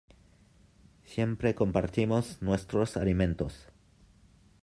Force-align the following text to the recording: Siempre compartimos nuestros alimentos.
Siempre 1.05 1.53
compartimos 1.53 2.41
nuestros 2.41 2.97
alimentos. 2.97 3.67